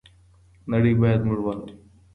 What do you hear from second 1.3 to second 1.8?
واوري.